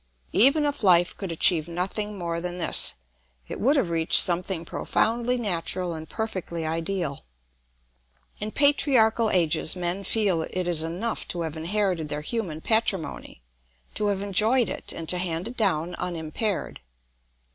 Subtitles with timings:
[0.33, 2.95] Even if life could achieve nothing more than this,
[3.47, 7.23] it would have reached something profoundly natural and perfectly ideal.
[8.39, 13.43] In patriarchal ages men feel it is enough to have inherited their human patrimony,
[13.93, 16.81] to have enjoyed it, and to hand it down unimpaired.